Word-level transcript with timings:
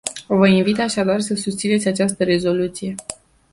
Vă 0.27 0.47
invit 0.47 0.79
așadar 0.79 1.19
să 1.21 1.35
susțineți 1.35 1.87
această 1.87 2.23
rezoluție. 2.23 2.95